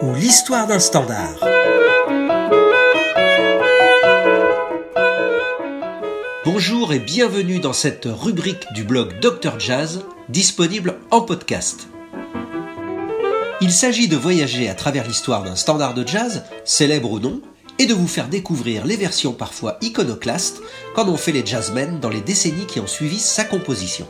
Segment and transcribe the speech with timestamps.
[0.00, 1.44] ou l'histoire d'un standard.
[6.46, 11.88] Bonjour et bienvenue dans cette rubrique du blog Dr Jazz, disponible en podcast.
[13.60, 17.42] Il s'agit de voyager à travers l'histoire d'un standard de jazz, célèbre ou non,
[17.78, 20.62] et de vous faire découvrir les versions parfois iconoclastes,
[20.94, 24.06] comme ont fait les jazzmen dans les décennies qui ont suivi sa composition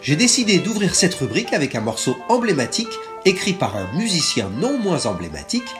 [0.00, 5.06] j'ai décidé d'ouvrir cette rubrique avec un morceau emblématique écrit par un musicien non moins
[5.06, 5.74] emblématique.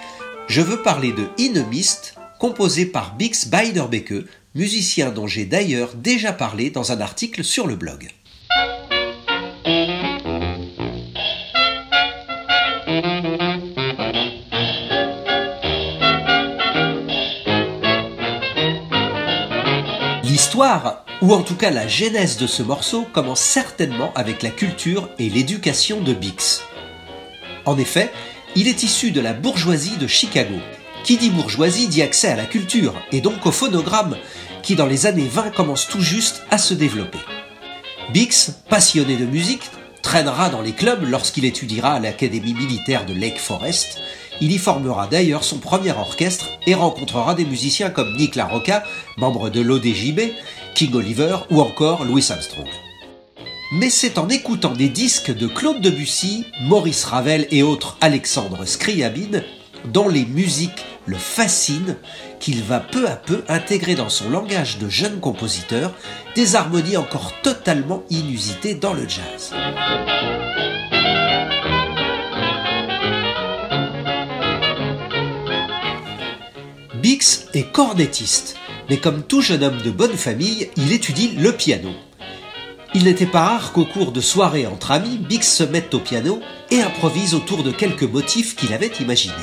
[0.49, 4.25] Je veux parler de Inemist, composé par Bix Beiderbecke,
[4.55, 8.09] musicien dont j'ai d'ailleurs déjà parlé dans un article sur le blog.
[20.25, 25.09] L'histoire ou en tout cas la genèse de ce morceau commence certainement avec la culture
[25.19, 26.63] et l'éducation de Bix.
[27.65, 28.11] En effet,
[28.57, 30.57] il est issu de la bourgeoisie de Chicago.
[31.05, 34.17] Qui dit bourgeoisie dit accès à la culture, et donc au phonogramme,
[34.63, 37.19] qui dans les années 20 commence tout juste à se développer.
[38.13, 39.71] Bix, passionné de musique,
[40.03, 43.99] traînera dans les clubs lorsqu'il étudiera à l'Académie militaire de Lake Forest.
[44.41, 48.85] Il y formera d'ailleurs son premier orchestre et rencontrera des musiciens comme Nick LaRocca,
[49.17, 50.33] membre de l'ODJB,
[50.75, 52.88] King Oliver ou encore Louis Armstrong.
[53.71, 59.45] Mais c'est en écoutant des disques de Claude Debussy, Maurice Ravel et autres Alexandre Scriabine,
[59.85, 61.97] dont les musiques le fascinent,
[62.41, 65.95] qu'il va peu à peu intégrer dans son langage de jeune compositeur
[66.35, 69.53] des harmonies encore totalement inusitées dans le jazz.
[76.95, 78.59] Bix est cornettiste
[78.89, 81.91] mais comme tout jeune homme de bonne famille, il étudie le piano.
[82.95, 86.41] Il n'était pas rare qu'au cours de soirées entre amis, Bix se mette au piano
[86.71, 89.35] et improvise autour de quelques motifs qu'il avait imaginés.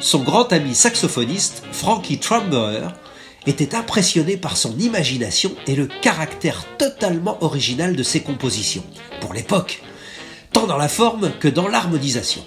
[0.00, 2.88] Son grand ami saxophoniste, Frankie Trumbauer,
[3.46, 8.84] était impressionné par son imagination et le caractère totalement original de ses compositions,
[9.20, 9.82] pour l'époque,
[10.52, 12.44] tant dans la forme que dans l'harmonisation.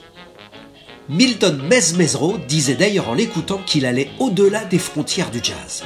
[1.09, 5.84] Milton Mesmezro disait d'ailleurs en l'écoutant qu'il allait au-delà des frontières du jazz.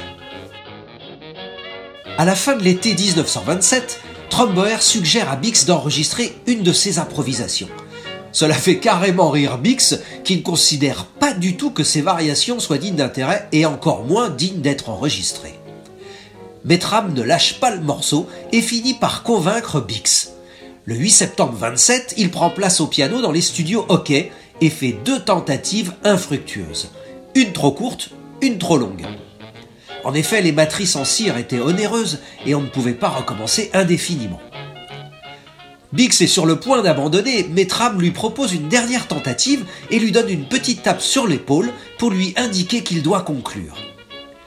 [2.18, 7.70] À la fin de l'été 1927, Trombauer suggère à Bix d'enregistrer une de ses improvisations.
[8.32, 12.78] Cela fait carrément rire Bix, qui ne considère pas du tout que ces variations soient
[12.78, 15.58] dignes d'intérêt et encore moins dignes d'être enregistrées.
[16.64, 20.32] Metram ne lâche pas le morceau et finit par convaincre Bix.
[20.84, 24.30] Le 8 septembre 27, il prend place au piano dans les studios Hockey
[24.60, 26.90] et fait deux tentatives infructueuses.
[27.34, 28.10] Une trop courte,
[28.42, 29.06] une trop longue.
[30.04, 34.40] En effet, les matrices en cire étaient onéreuses et on ne pouvait pas recommencer indéfiniment.
[35.92, 40.10] Bix est sur le point d'abandonner, mais Tram lui propose une dernière tentative et lui
[40.10, 43.76] donne une petite tape sur l'épaule pour lui indiquer qu'il doit conclure.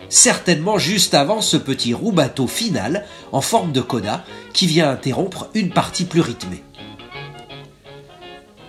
[0.09, 4.23] Certainement juste avant ce petit roue bateau final en forme de coda
[4.53, 6.63] qui vient interrompre une partie plus rythmée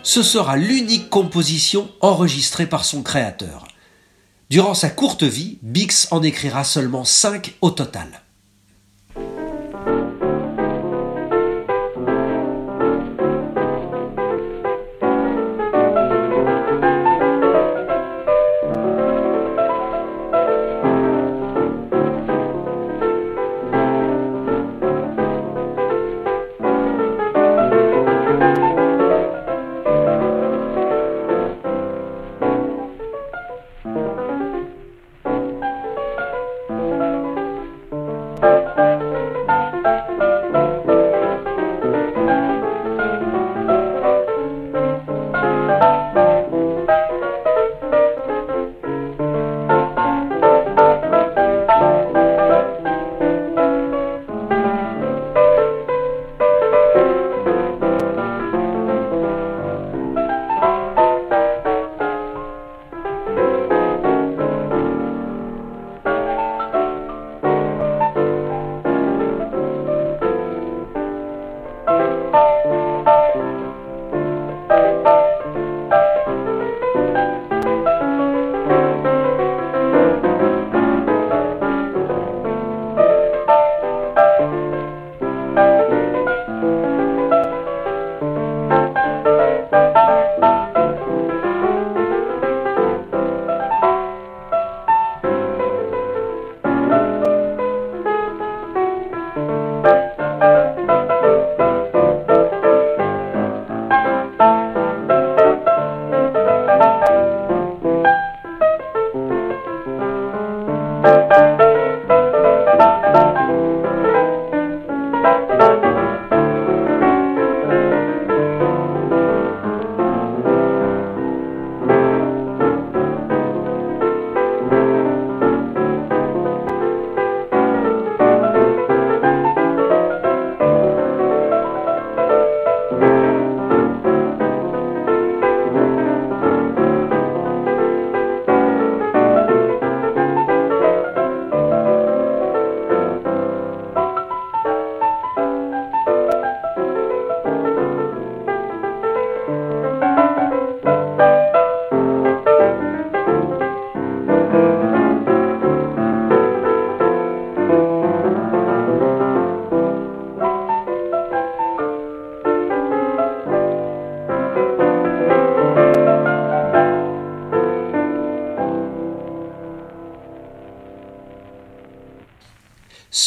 [0.06, 3.65] ce sera l'unique composition enregistrée par son créateur.
[4.48, 8.22] Durant sa courte vie, Bix en écrira seulement 5 au total.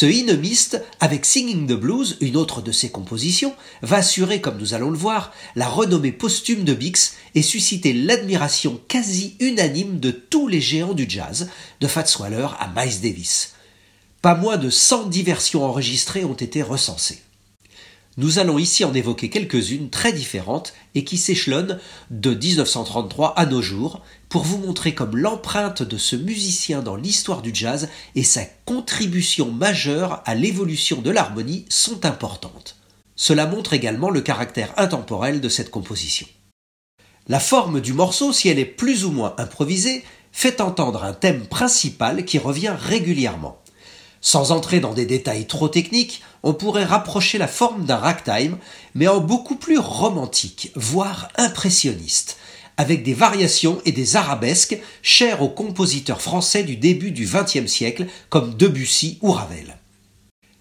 [0.00, 4.72] Ce hymniste, avec Singing the Blues, une autre de ses compositions, va assurer, comme nous
[4.72, 10.48] allons le voir, la renommée posthume de Bix et susciter l'admiration quasi unanime de tous
[10.48, 11.50] les géants du jazz,
[11.82, 13.52] de Fats Waller à Miles Davis.
[14.22, 17.20] Pas moins de 100 diversions enregistrées ont été recensées.
[18.16, 21.78] Nous allons ici en évoquer quelques-unes très différentes et qui s'échelonnent
[22.10, 24.00] de 1933 à nos jours
[24.30, 29.50] pour vous montrer comme l'empreinte de ce musicien dans l'histoire du jazz et sa contribution
[29.50, 32.76] majeure à l'évolution de l'harmonie sont importantes.
[33.16, 36.28] Cela montre également le caractère intemporel de cette composition.
[37.28, 41.46] La forme du morceau, si elle est plus ou moins improvisée, fait entendre un thème
[41.46, 43.58] principal qui revient régulièrement.
[44.20, 48.58] Sans entrer dans des détails trop techniques, on pourrait rapprocher la forme d'un ragtime,
[48.94, 52.38] mais en beaucoup plus romantique, voire impressionniste,
[52.80, 58.06] avec des variations et des arabesques chères aux compositeurs français du début du XXe siècle,
[58.30, 59.76] comme Debussy ou Ravel.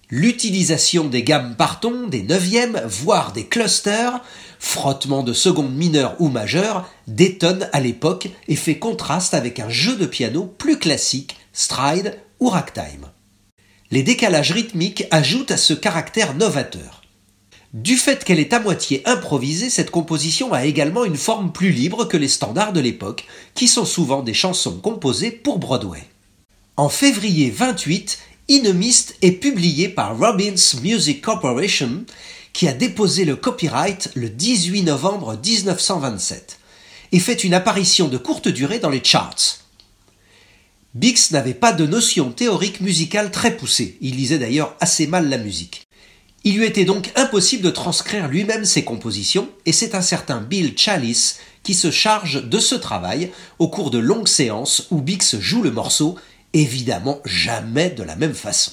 [0.10, 4.22] L'utilisation des gammes partons, des neuvièmes, voire des clusters,
[4.60, 9.96] frottement de seconde mineure ou majeure, détonne à l'époque et fait contraste avec un jeu
[9.96, 13.08] de piano plus classique, stride ou ragtime
[13.92, 16.99] les décalages rythmiques ajoutent à ce caractère novateur.
[17.74, 22.06] Du fait qu'elle est à moitié improvisée, cette composition a également une forme plus libre
[22.06, 26.04] que les standards de l'époque, qui sont souvent des chansons composées pour Broadway.
[26.78, 28.18] En février 28,
[28.48, 32.06] Inemist est publié par Robbins Music Corporation,
[32.54, 36.58] qui a déposé le copyright le 18 novembre 1927,
[37.12, 39.60] et fait une apparition de courte durée dans les charts.
[40.96, 45.38] Bix n'avait pas de notion théorique musicale très poussée, il lisait d'ailleurs assez mal la
[45.38, 45.86] musique.
[46.44, 50.78] Il lui était donc impossible de transcrire lui-même ses compositions, et c'est un certain Bill
[50.78, 55.62] Chalice qui se charge de ce travail au cours de longues séances où Bix joue
[55.62, 56.16] le morceau,
[56.54, 58.72] évidemment jamais de la même façon.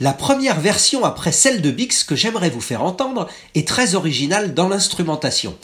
[0.00, 4.54] La première version après celle de Bix que j'aimerais vous faire entendre est très originale
[4.54, 5.56] dans l'instrumentation.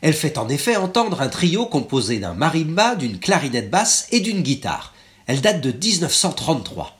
[0.00, 4.40] Elle fait en effet entendre un trio composé d'un marimba, d'une clarinette basse et d'une
[4.40, 4.94] guitare.
[5.26, 6.98] Elle date de 1933.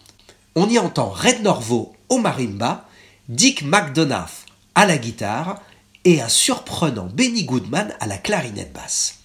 [0.55, 2.87] On y entend Red Norvo au marimba,
[3.29, 5.63] Dick McDonough à la guitare
[6.05, 9.21] et un surprenant Benny Goodman à la clarinette basse.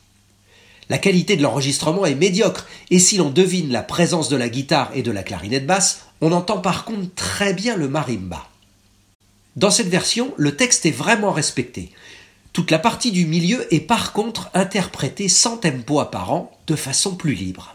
[0.88, 4.92] La qualité de l'enregistrement est médiocre, et si l'on devine la présence de la guitare
[4.94, 8.48] et de la clarinette basse, on entend par contre très bien le marimba.
[9.56, 11.92] Dans cette version, le texte est vraiment respecté.
[12.54, 17.34] Toute la partie du milieu est par contre interprétée sans tempo apparent, de façon plus
[17.34, 17.74] libre.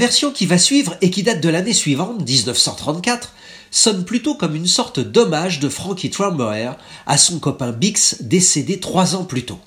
[0.00, 3.34] Version qui va suivre et qui date de l'année suivante, 1934,
[3.70, 6.72] sonne plutôt comme une sorte d'hommage de Frankie Trumbauer
[7.06, 9.60] à son copain Bix décédé trois ans plus tôt.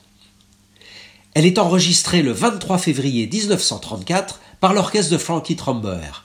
[1.36, 6.24] Elle est enregistrée le 23 février 1934 par l'orchestre de Frankie Trumbauer.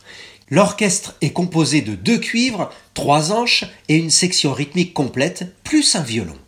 [0.51, 6.03] L'orchestre est composé de deux cuivres, trois anches et une section rythmique complète, plus un
[6.03, 6.39] violon.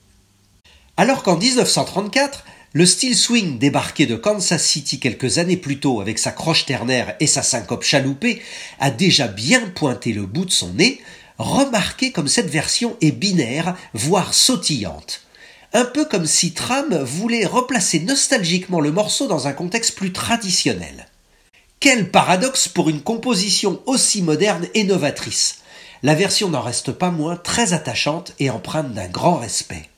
[0.96, 6.20] Alors qu'en 1934, le style swing débarqué de Kansas City quelques années plus tôt avec
[6.20, 8.40] sa croche ternaire et sa syncope chaloupée
[8.78, 11.00] a déjà bien pointé le bout de son nez,
[11.38, 15.22] remarquez comme cette version est binaire, voire sautillante.
[15.72, 21.08] Un peu comme si Tram voulait replacer nostalgiquement le morceau dans un contexte plus traditionnel.
[21.80, 25.58] Quel paradoxe pour une composition aussi moderne et novatrice.
[26.04, 29.89] La version n'en reste pas moins très attachante et empreinte d'un grand respect.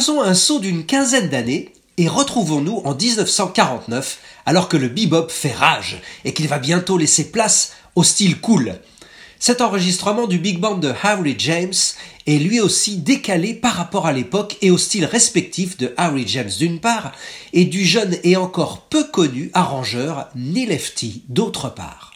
[0.00, 5.52] Faisons un saut d'une quinzaine d'années et retrouvons-nous en 1949 alors que le bebop fait
[5.52, 8.80] rage et qu'il va bientôt laisser place au style cool.
[9.38, 11.74] Cet enregistrement du big band de Harry James
[12.26, 16.52] est lui aussi décalé par rapport à l'époque et au style respectif de Harry James
[16.58, 17.12] d'une part
[17.52, 22.14] et du jeune et encore peu connu arrangeur Neil Lefty d'autre part.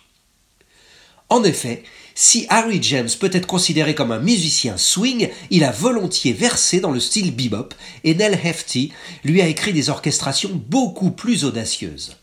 [1.29, 1.83] En effet,
[2.15, 6.93] si Harry James peut être considéré comme un musicien swing, il a volontiers versé dans
[6.93, 8.93] le style bebop et Nell Hefty
[9.25, 12.17] lui a écrit des orchestrations beaucoup plus audacieuses.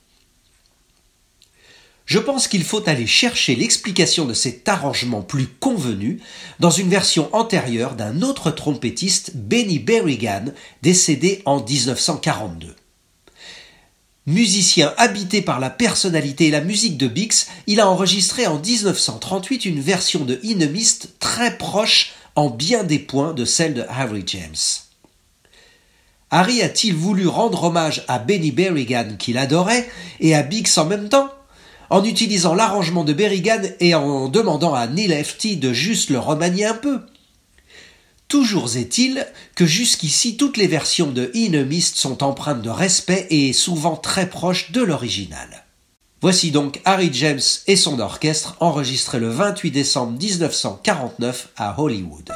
[2.05, 6.19] Je pense qu'il faut aller chercher l'explication de cet arrangement plus convenu
[6.59, 10.45] dans une version antérieure d'un autre trompettiste, Benny Berrigan,
[10.81, 12.75] décédé en 1942.
[14.31, 19.65] Musicien habité par la personnalité et la musique de Bix, il a enregistré en 1938
[19.65, 24.55] une version de Inemist très proche en bien des points de celle de Harry James.
[26.29, 29.89] Harry a-t-il voulu rendre hommage à Benny Berrigan qu'il adorait
[30.21, 31.29] et à Biggs en même temps?
[31.89, 36.63] En utilisant l'arrangement de Berrigan et en demandant à Neil Hefti de juste le remanier
[36.63, 37.01] un peu
[38.31, 43.97] Toujours est-il que jusqu'ici toutes les versions de In sont empreintes de respect et souvent
[43.97, 45.65] très proches de l'original.
[46.21, 52.31] Voici donc Harry James et son orchestre enregistrés le 28 décembre 1949 à Hollywood.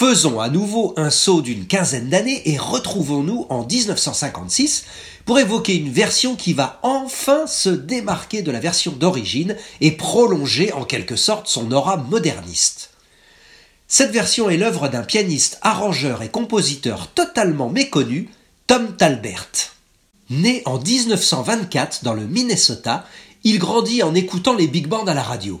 [0.00, 4.86] Faisons à nouveau un saut d'une quinzaine d'années et retrouvons-nous en 1956
[5.26, 10.72] pour évoquer une version qui va enfin se démarquer de la version d'origine et prolonger
[10.72, 12.92] en quelque sorte son aura moderniste.
[13.88, 18.30] Cette version est l'œuvre d'un pianiste, arrangeur et compositeur totalement méconnu,
[18.66, 19.50] Tom Talbert.
[20.30, 23.04] Né en 1924 dans le Minnesota,
[23.44, 25.60] il grandit en écoutant les big bands à la radio.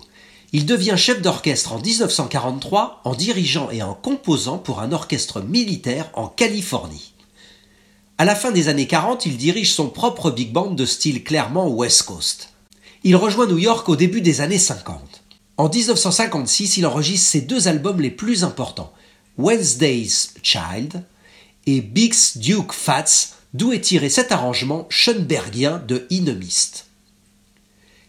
[0.52, 6.10] Il devient chef d'orchestre en 1943 en dirigeant et en composant pour un orchestre militaire
[6.14, 7.12] en Californie.
[8.18, 11.68] À la fin des années 40, il dirige son propre big band de style clairement
[11.68, 12.50] West Coast.
[13.04, 15.22] Il rejoint New York au début des années 50.
[15.56, 18.92] En 1956, il enregistre ses deux albums les plus importants,
[19.38, 21.04] Wednesday's Child
[21.66, 26.86] et Big's Duke Fats, d'où est tiré cet arrangement schoenbergien de Inemist.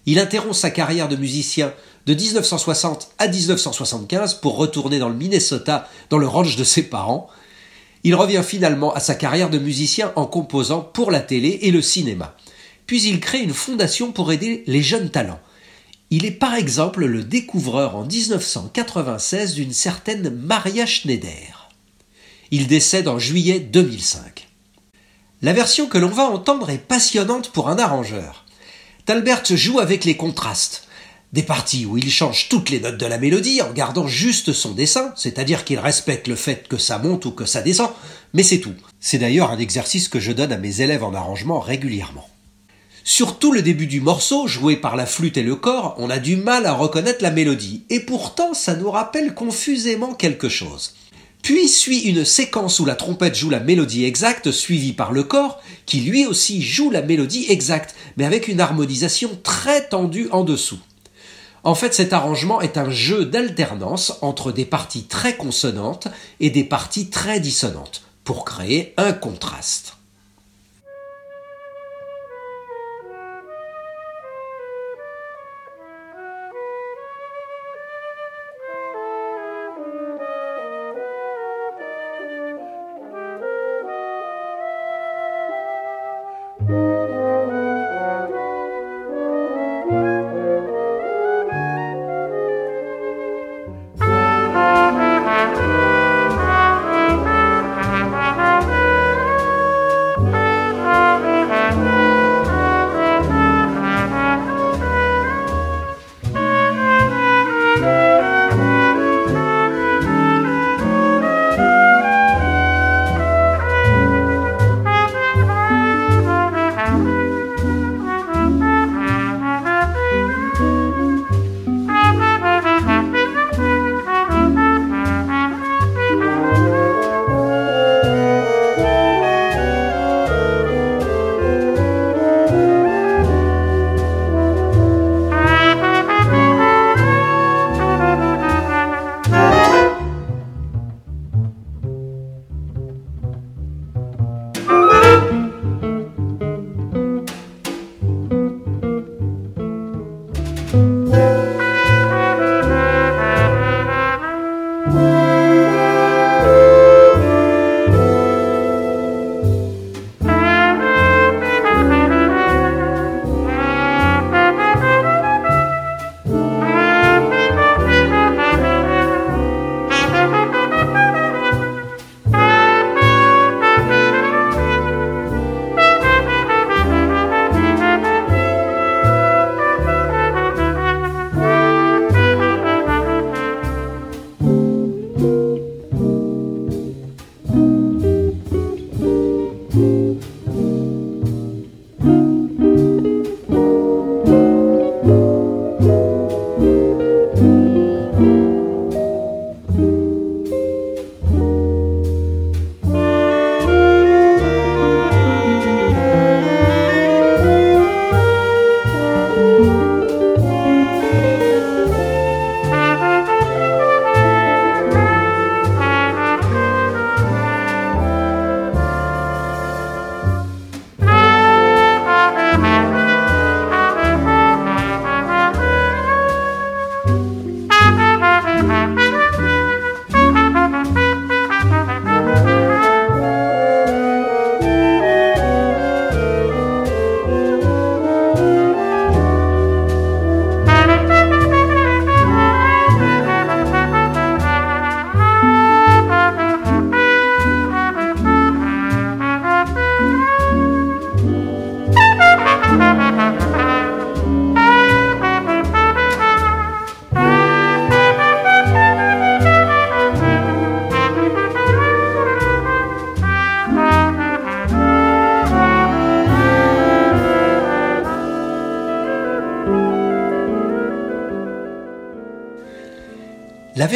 [0.06, 1.74] Il interrompt sa carrière de musicien
[2.06, 7.28] de 1960 à 1975 pour retourner dans le Minnesota, dans le ranch de ses parents.
[8.04, 11.82] Il revient finalement à sa carrière de musicien en composant pour la télé et le
[11.82, 12.36] cinéma.
[12.88, 15.40] Puis il crée une fondation pour aider les jeunes talents.
[16.10, 21.70] Il est par exemple le découvreur en 1996 d'une certaine Maria Schneider.
[22.50, 24.50] Il décède en juillet 2005.
[25.42, 28.46] La version que l'on va entendre est passionnante pour un arrangeur.
[29.06, 30.88] Talbert joue avec les contrastes.
[31.34, 34.72] Des parties où il change toutes les notes de la mélodie en gardant juste son
[34.72, 37.90] dessin, c'est-à-dire qu'il respecte le fait que ça monte ou que ça descend,
[38.34, 38.74] mais c'est tout.
[39.00, 42.28] C'est d'ailleurs un exercice que je donne à mes élèves en arrangement régulièrement.
[43.06, 46.20] Sur tout le début du morceau, joué par la flûte et le corps, on a
[46.20, 50.96] du mal à reconnaître la mélodie, et pourtant ça nous rappelle confusément quelque chose.
[51.44, 55.62] Puis suit une séquence où la trompette joue la mélodie exacte, suivie par le corps,
[55.86, 60.80] qui lui aussi joue la mélodie exacte, mais avec une harmonisation très tendue en dessous.
[61.64, 66.08] En fait, cet arrangement est un jeu d'alternance entre des parties très consonantes
[66.40, 69.98] et des parties très dissonantes, pour créer un contraste.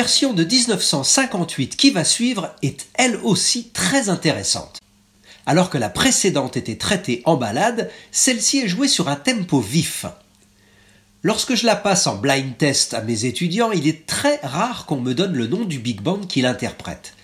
[0.06, 4.78] Version de 1958 qui va suivre est elle aussi très intéressante.
[5.48, 10.06] Alors que la précédente était traitée en ballade, celle-ci est jouée sur un tempo vif.
[11.24, 15.02] Lorsque je la passe en blind test à mes étudiants, il est très rare qu'on
[15.02, 17.16] me donne le nom du big band qui l'interprète.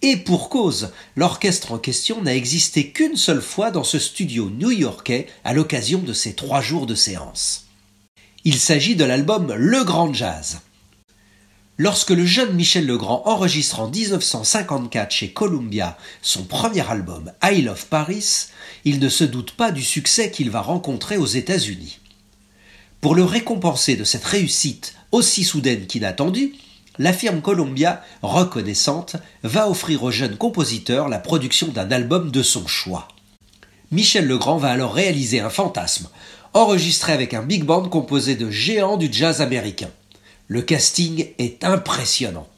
[0.00, 5.26] Et pour cause, l'orchestre en question n'a existé qu'une seule fois dans ce studio new-yorkais
[5.44, 7.66] à l'occasion de ces trois jours de séance.
[8.44, 10.60] Il s'agit de l'album Le Grand Jazz.
[11.82, 17.86] Lorsque le jeune Michel Legrand enregistre en 1954 chez Columbia son premier album I Love
[17.86, 18.48] Paris,
[18.84, 21.98] il ne se doute pas du succès qu'il va rencontrer aux États-Unis.
[23.00, 26.52] Pour le récompenser de cette réussite aussi soudaine qu'inattendue,
[26.98, 32.66] la firme Columbia, reconnaissante, va offrir au jeune compositeur la production d'un album de son
[32.66, 33.08] choix.
[33.90, 36.10] Michel Legrand va alors réaliser un fantasme,
[36.52, 39.88] enregistré avec un big band composé de géants du jazz américain.
[40.50, 42.48] Le casting est impressionnant.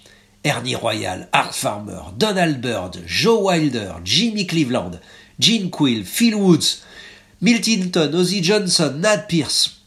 [0.44, 4.92] Ernie Royal, Art Farmer, Donald Byrd, Joe Wilder, Jimmy Cleveland,
[5.38, 6.80] Gene Quill, Phil Woods,
[7.42, 9.82] Milton, Ozzy Johnson, Nat Pierce.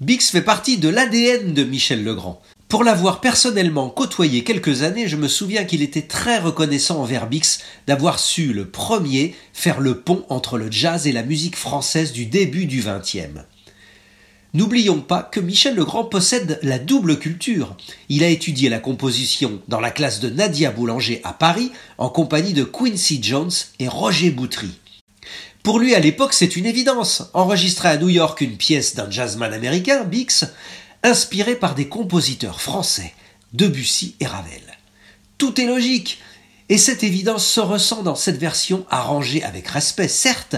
[0.00, 2.40] Bix fait partie de l'ADN de Michel Legrand.
[2.68, 7.62] Pour l'avoir personnellement côtoyé quelques années, je me souviens qu'il était très reconnaissant envers Bix
[7.88, 12.26] d'avoir su le premier faire le pont entre le jazz et la musique française du
[12.26, 13.40] début du XXe.
[14.56, 17.76] N'oublions pas que Michel Legrand possède la double culture.
[18.08, 22.54] Il a étudié la composition dans la classe de Nadia Boulanger à Paris en compagnie
[22.54, 24.70] de Quincy Jones et Roger Boutry.
[25.62, 27.24] Pour lui, à l'époque, c'est une évidence.
[27.34, 30.46] Enregistrer à New York une pièce d'un jazzman américain, Bix,
[31.02, 33.12] inspiré par des compositeurs français,
[33.52, 34.62] Debussy et Ravel.
[35.36, 36.18] Tout est logique,
[36.68, 40.56] et cette évidence se ressent dans cette version arrangée avec respect, certes,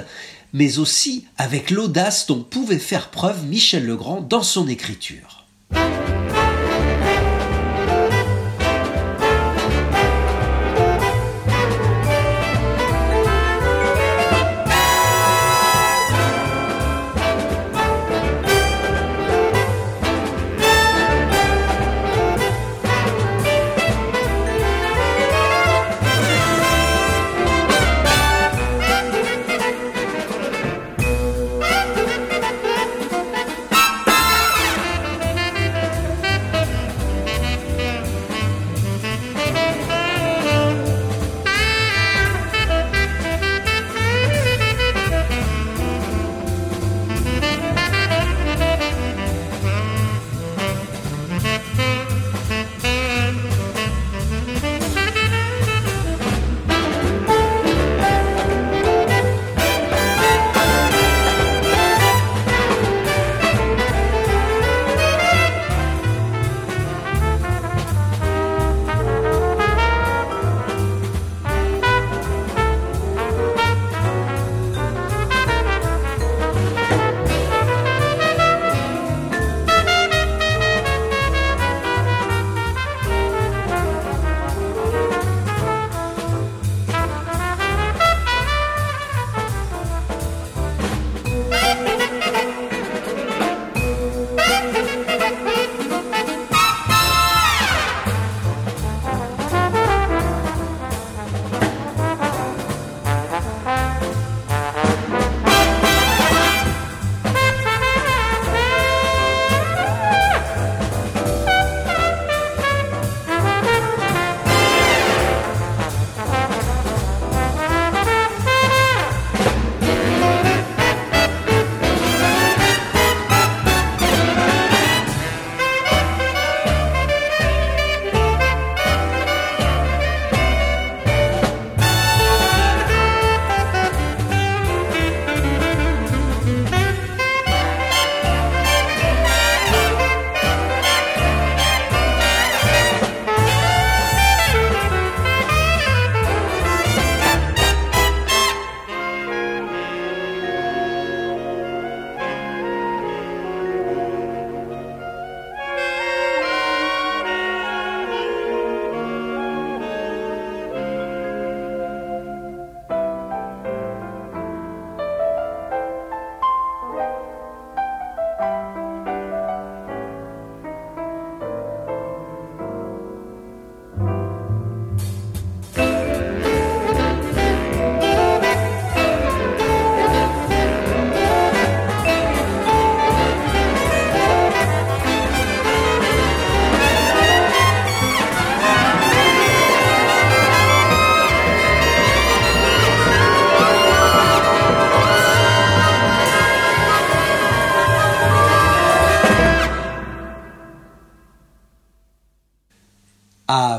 [0.53, 5.47] mais aussi avec l'audace dont pouvait faire preuve Michel Legrand dans son écriture.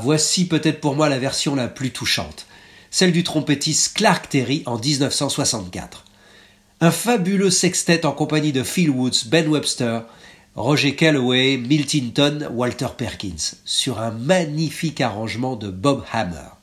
[0.09, 2.47] Voici peut-être pour moi la version la plus touchante,
[2.89, 6.03] celle du trompettiste Clark Terry en 1964.
[6.81, 10.05] Un fabuleux sextet en compagnie de Phil Woods, Ben Webster,
[10.55, 16.57] Roger Calloway, Milton, Walter Perkins, sur un magnifique arrangement de Bob Hammer.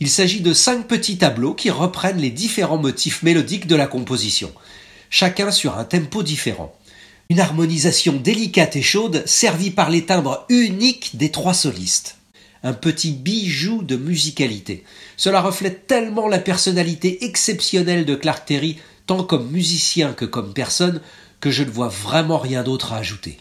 [0.00, 4.54] Il s'agit de cinq petits tableaux qui reprennent les différents motifs mélodiques de la composition,
[5.10, 6.74] chacun sur un tempo différent.
[7.28, 12.16] Une harmonisation délicate et chaude servie par les timbres uniques des trois solistes.
[12.62, 14.84] Un petit bijou de musicalité.
[15.16, 21.00] Cela reflète tellement la personnalité exceptionnelle de Clark Terry, tant comme musicien que comme personne,
[21.40, 23.38] que je ne vois vraiment rien d'autre à ajouter.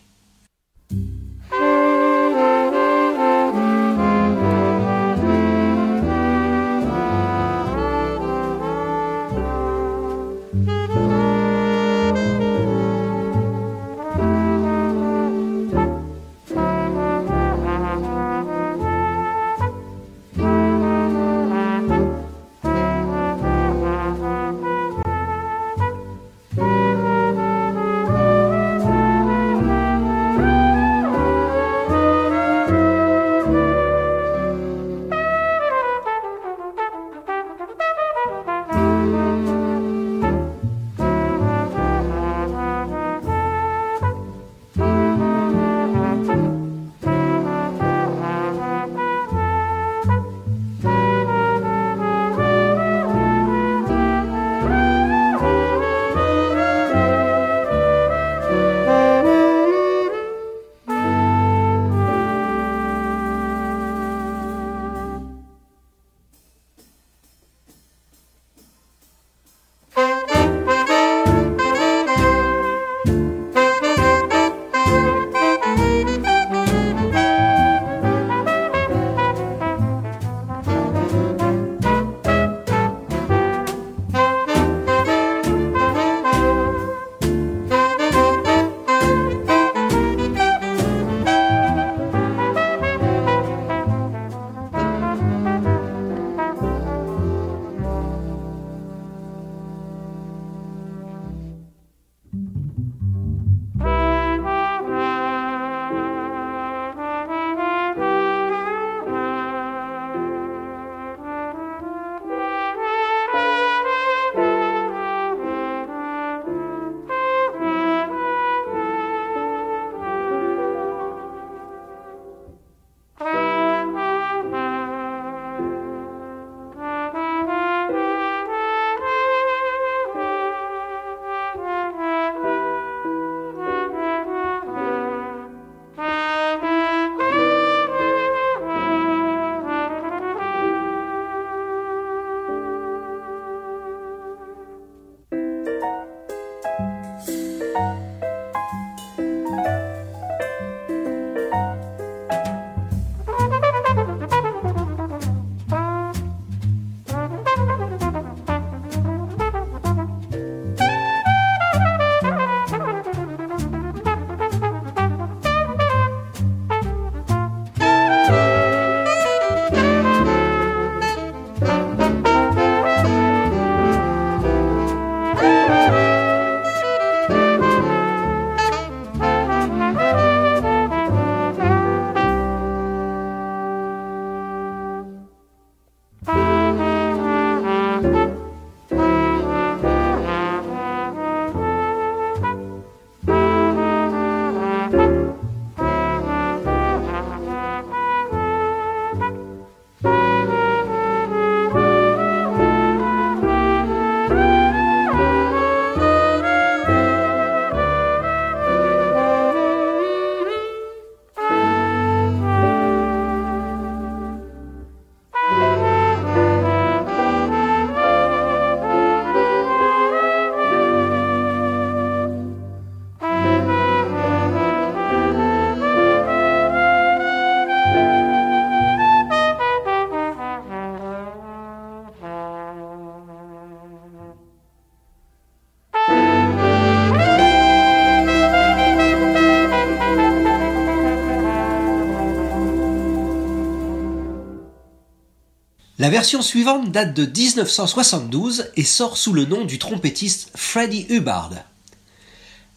[246.11, 251.53] Version suivante date de 1972 et sort sous le nom du trompettiste Freddie Hubbard.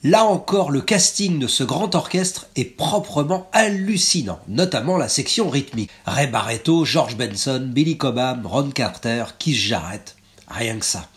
[0.04, 5.90] Là encore, le casting de ce grand orchestre est proprement hallucinant, notamment la section rythmique.
[6.06, 10.14] Ray Barretto, George Benson, Billy Cobham, Ron Carter, Keith Jarrett,
[10.46, 11.08] rien que ça.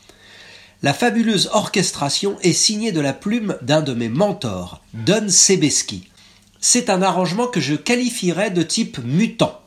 [0.81, 6.09] La fabuleuse orchestration est signée de la plume d'un de mes mentors, Don Sebeski.
[6.59, 9.61] C'est un arrangement que je qualifierais de type mutant.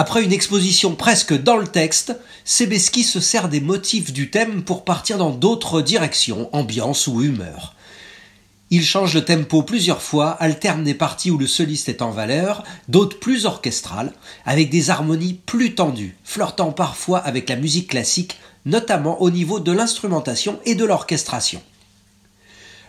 [0.00, 4.84] Après une exposition presque dans le texte, Sebeski se sert des motifs du thème pour
[4.84, 7.74] partir dans d'autres directions, ambiance ou humeur.
[8.70, 12.62] Il change le tempo plusieurs fois, alterne des parties où le soliste est en valeur,
[12.86, 14.12] d'autres plus orchestrales,
[14.46, 19.72] avec des harmonies plus tendues, flirtant parfois avec la musique classique, notamment au niveau de
[19.72, 21.60] l'instrumentation et de l'orchestration.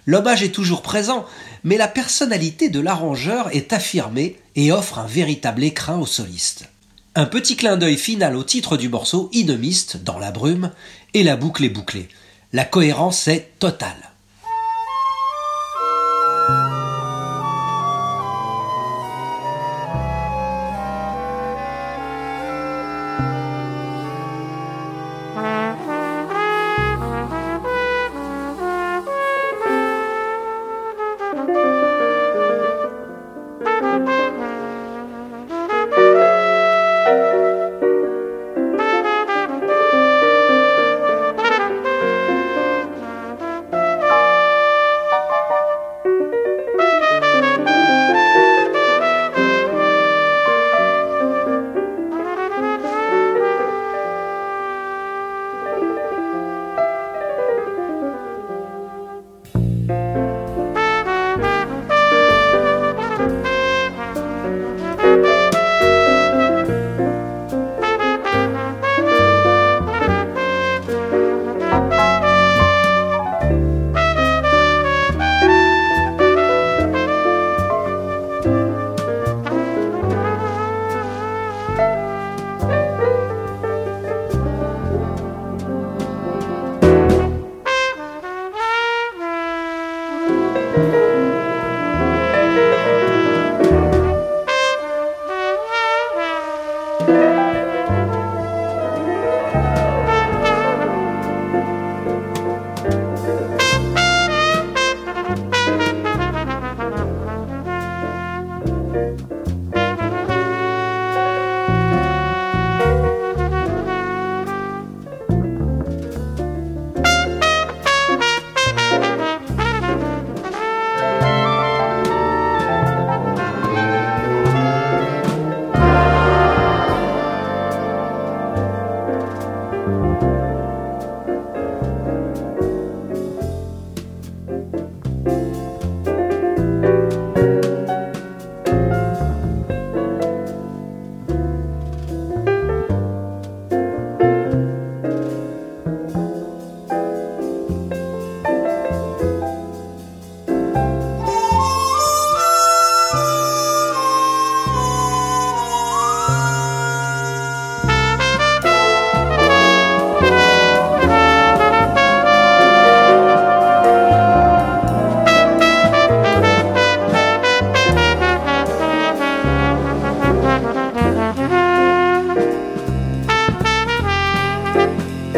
[0.05, 1.25] L'hommage est toujours présent,
[1.63, 6.69] mais la personnalité de l'arrangeur est affirmée et offre un véritable écrin au soliste.
[7.15, 10.71] Un petit clin d'œil final au titre du morceau, Inomiste, dans la brume,
[11.13, 12.07] et la boucle est bouclée.
[12.53, 14.08] La cohérence est totale.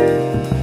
[0.02, 0.61] Música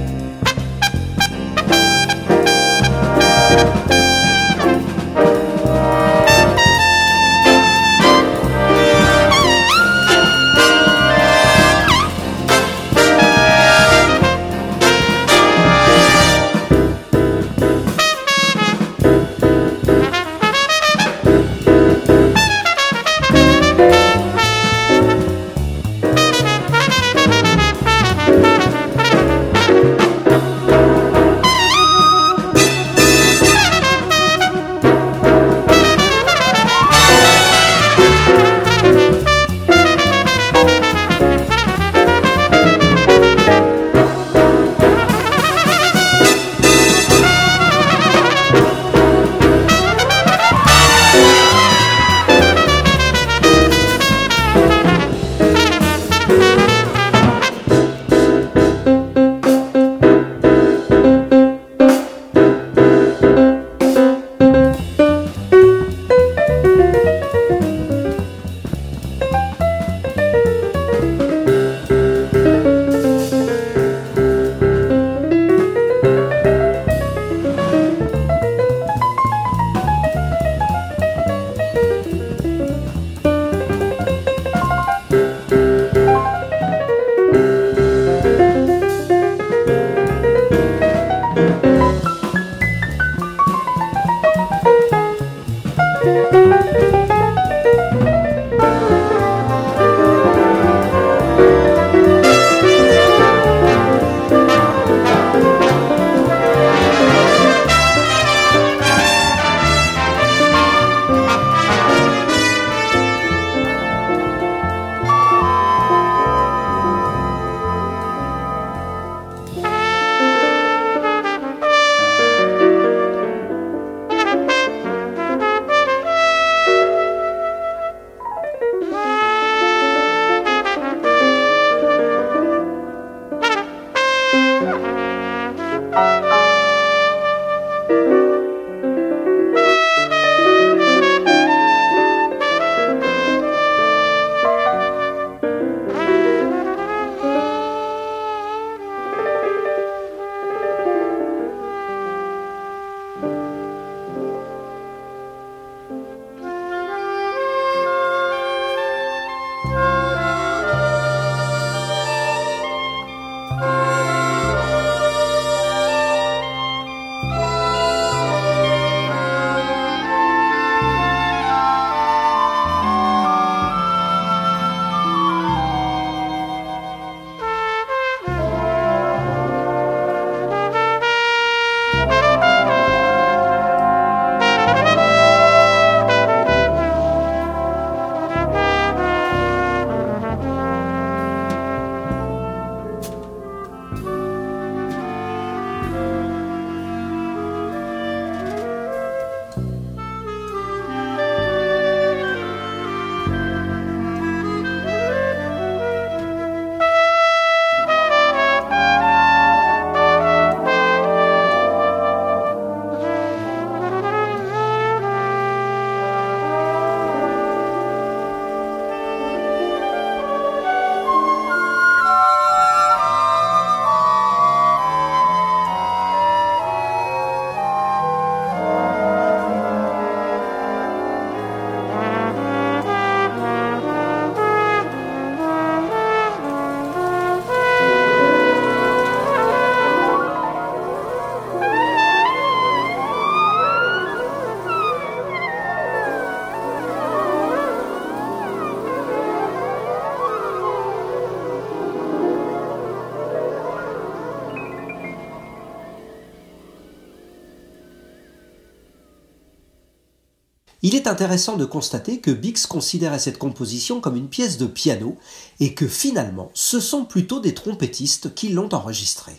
[261.09, 265.17] intéressant de constater que Bix considérait cette composition comme une pièce de piano
[265.59, 269.37] et que finalement ce sont plutôt des trompettistes qui l'ont enregistrée.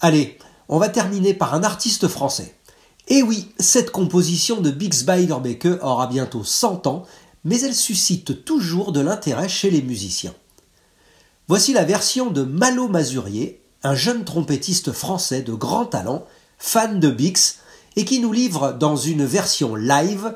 [0.00, 0.38] Allez,
[0.68, 2.54] on va terminer par un artiste français.
[3.08, 7.04] Et oui, cette composition de Bix Beiderbecke aura bientôt 100 ans,
[7.44, 10.34] mais elle suscite toujours de l'intérêt chez les musiciens.
[11.48, 16.24] Voici la version de Malo Mazurier, un jeune trompettiste français de grand talent,
[16.58, 17.58] fan de Bix,
[17.96, 20.34] et qui nous livre dans une version live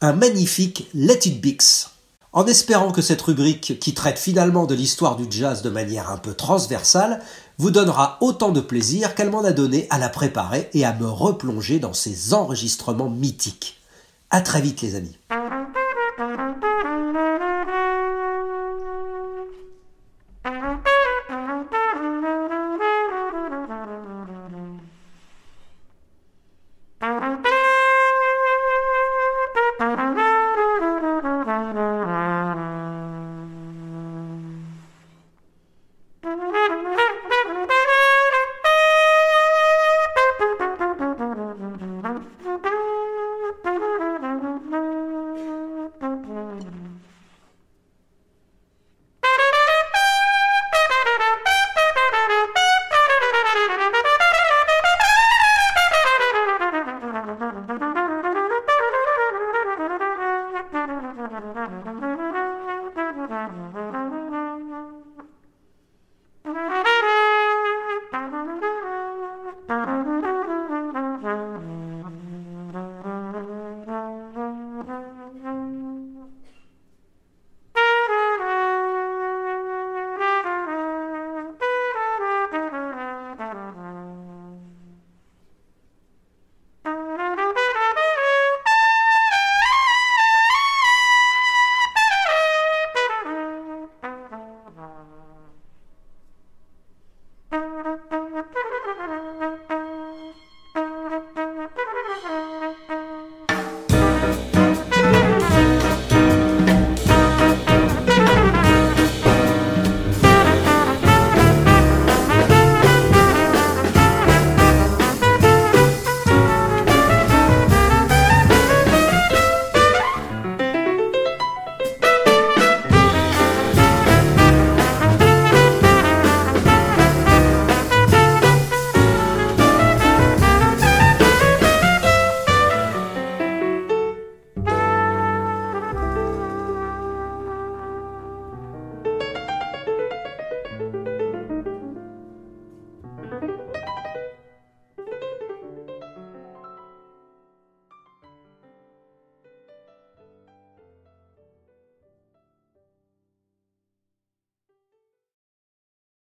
[0.00, 1.90] un magnifique Let It Bix.
[2.32, 6.18] En espérant que cette rubrique, qui traite finalement de l'histoire du jazz de manière un
[6.18, 7.20] peu transversale,
[7.58, 11.08] vous donnera autant de plaisir qu'elle m'en a donné à la préparer et à me
[11.08, 13.80] replonger dans ces enregistrements mythiques.
[14.30, 15.16] À très vite les amis.